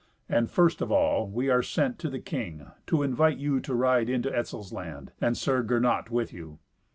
[0.27, 4.09] And, first of all, we are sent to the king, to invite you to ride
[4.09, 6.57] into Etzel's land, and Sir Gernot with you.